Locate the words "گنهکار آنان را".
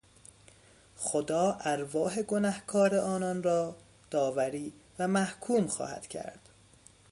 2.21-3.75